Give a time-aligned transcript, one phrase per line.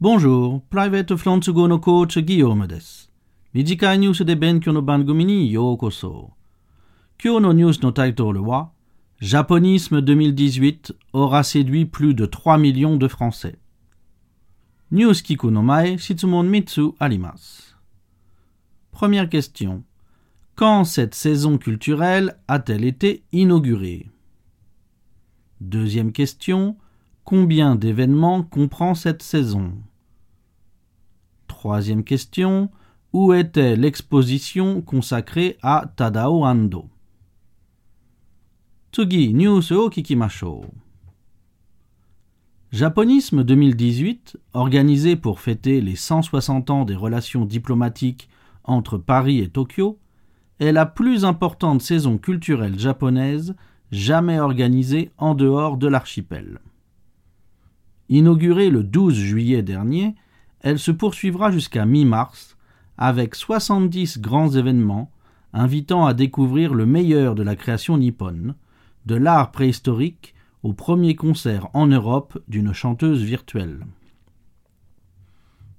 [0.00, 3.10] Bonjour, Private Flansugo no coach Guillaume です。
[3.52, 6.32] 短いニュースで勉強の番組にようこそ。
[7.22, 8.70] 今日のニュースのタイトルは
[9.20, 13.56] Japonisme 2018 aura séduit plus de 3 millions de Français.
[14.90, 17.76] ニュース聞くの前、質問3つあります。
[18.92, 19.82] Première question.
[20.56, 24.10] Quand cette saison culturelle a-t-elle été inaugurée
[25.60, 26.76] Deuxième question.
[27.27, 29.73] Combien d'événements comprend cette saison?
[31.49, 32.69] Troisième question.
[33.11, 36.87] Où était l'exposition consacrée à Tadao Ando?
[38.93, 40.61] Tsugi, news o kikimashou.
[42.71, 48.29] Japonisme 2018, organisé pour fêter les 160 ans des relations diplomatiques
[48.63, 49.99] entre Paris et Tokyo,
[50.61, 53.53] est la plus importante saison culturelle japonaise
[53.91, 56.61] jamais organisée en dehors de l'archipel.
[58.09, 60.15] Inaugurée le 12 juillet dernier,
[60.61, 62.57] elle se poursuivra jusqu'à mi-mars
[62.97, 65.11] avec 70 grands événements
[65.53, 68.55] invitant à découvrir le meilleur de la création nippone,
[69.05, 73.85] de l'art préhistorique au premier concert en Europe d'une chanteuse virtuelle.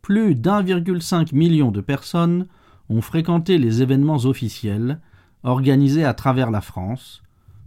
[0.00, 2.46] Plus d'1,5 million de personnes
[2.88, 5.00] ont fréquenté les événements officiels
[5.44, 7.22] organisés à travers la France,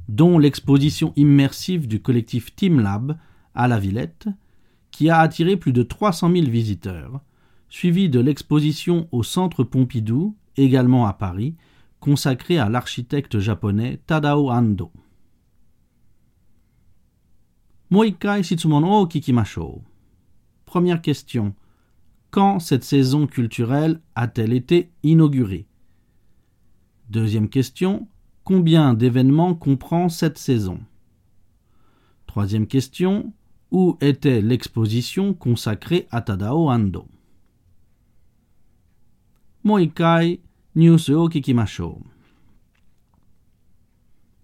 [0.09, 3.17] dont l'exposition immersive du collectif Team Lab
[3.53, 4.27] à la Villette,
[4.95, 7.19] qui a attiré plus de 300 000 visiteurs,
[7.67, 11.53] suivi de l'exposition au Centre Pompidou, également à Paris,
[11.99, 14.93] consacrée à l'architecte japonais Tadao Ando.
[17.89, 19.81] Moikai Shitsumono Kikimasho.
[20.63, 21.53] Première question.
[22.31, 25.67] Quand cette saison culturelle a-t-elle été inaugurée?
[27.09, 28.07] Deuxième question.
[28.45, 30.79] Combien d'événements comprend cette saison?
[32.27, 33.33] Troisième question
[33.75, 37.09] où était l'exposition consacrée à Tadao Ando.
[39.65, 40.39] Moikai
[40.77, 42.01] Nyusuo Kikimashou.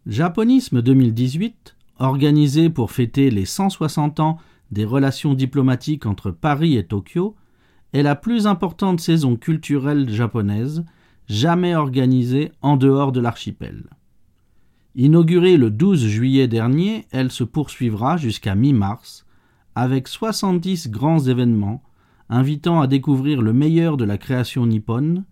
[0.05, 4.37] Japonisme 2018, organisé pour fêter les 160 ans
[4.69, 7.37] des relations diplomatiques entre Paris et Tokyo,
[7.93, 10.83] est la plus importante saison culturelle japonaise
[11.29, 13.85] jamais organisée en dehors de l'archipel.
[14.95, 19.25] Inaugurée le 12 juillet dernier, elle se poursuivra jusqu'à mi-mars
[19.75, 21.83] avec 70 grands événements
[22.29, 25.25] invitant à découvrir le meilleur de la création nippone,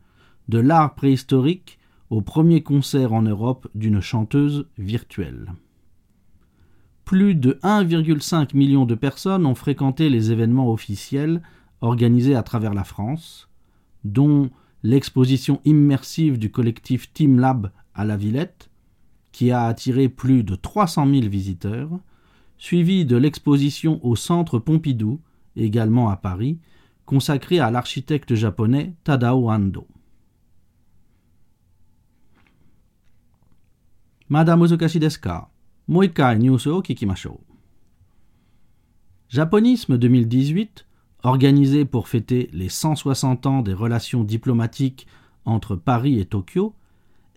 [0.50, 1.80] de l'art préhistorique
[2.10, 5.54] au premier concert en Europe d'une chanteuse virtuelle.
[7.06, 11.42] Plus de 1,5 million de personnes ont fréquenté les événements officiels
[11.82, 13.50] organisés à travers la France,
[14.04, 14.50] dont
[14.84, 18.70] l'exposition immersive du collectif Team Lab à la Villette,
[19.32, 21.90] qui a attiré plus de 300 000 visiteurs,
[22.60, 25.20] suivi de l'exposition au Centre Pompidou,
[25.56, 26.60] également à Paris,
[27.06, 29.88] consacrée à l'architecte japonais Tadao Ando.
[34.28, 35.50] Madame Uzukashideska,
[35.88, 36.38] moikai
[36.84, 37.40] kikimashou.
[39.30, 40.86] Japonisme 2018,
[41.24, 45.08] organisé pour fêter les 160 ans des relations diplomatiques
[45.46, 46.76] entre Paris et Tokyo,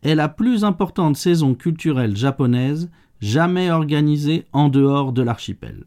[0.03, 2.91] est la plus importante saison culturelle japonaise
[3.23, 5.85] jamais organisée en dehors de l'archipel.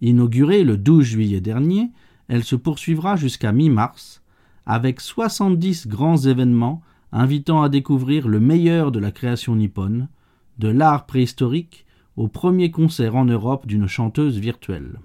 [0.00, 1.90] Inaugurée le 12 juillet dernier,
[2.28, 4.22] elle se poursuivra jusqu'à mi-mars
[4.64, 6.80] avec 70 grands événements
[7.12, 10.08] invitant à découvrir le meilleur de la création nippone,
[10.58, 11.84] de l'art préhistorique
[12.16, 15.00] au premier concert en Europe d'une chanteuse virtuelle.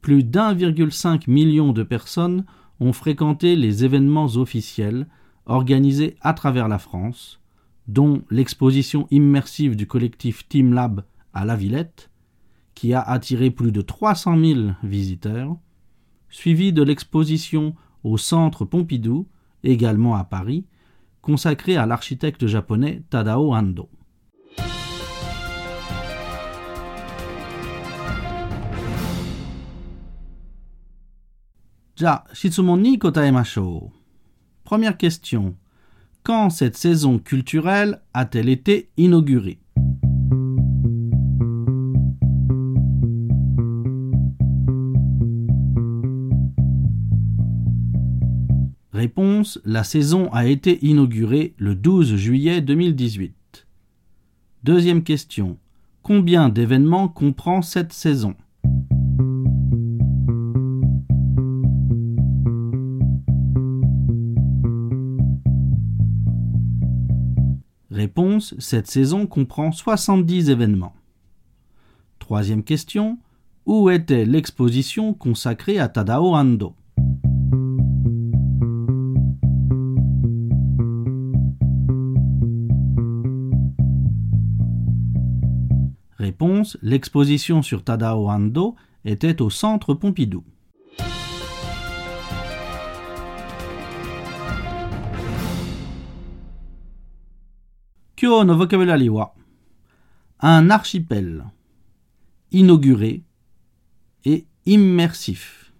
[0.00, 2.44] Plus d'1,5 million de personnes
[2.78, 5.08] ont fréquenté les événements officiels
[5.46, 7.40] organisés à travers la France,
[7.86, 12.10] dont l'exposition immersive du collectif Team Lab à la Villette,
[12.74, 15.56] qui a attiré plus de 300 000 visiteurs,
[16.28, 19.28] suivie de l'exposition au Centre Pompidou,
[19.62, 20.66] également à Paris,
[21.22, 23.88] consacrée à l'architecte japonais Tadao Ando.
[34.64, 35.54] Première question.
[36.26, 39.58] Quand cette saison culturelle a-t-elle été inaugurée?
[48.94, 49.60] Réponse.
[49.66, 53.66] La saison a été inaugurée le 12 juillet 2018.
[54.62, 55.58] Deuxième question.
[56.02, 58.34] Combien d'événements comprend cette saison?
[68.16, 68.54] Réponse.
[68.60, 70.94] Cette saison comprend 70 événements.
[72.20, 73.18] Troisième question.
[73.66, 76.76] Où était l'exposition consacrée à Tadao Ando
[86.16, 90.44] Réponse L'exposition sur Tadao Ando était au centre Pompidou.
[100.40, 101.44] Un archipel
[102.52, 103.22] inauguré
[104.24, 105.72] et immersif.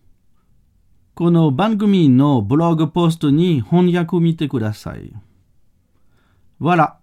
[6.58, 7.00] Voilà.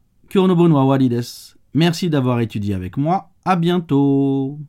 [1.73, 3.31] Merci d'avoir étudié avec moi.
[3.45, 4.59] À bientôt.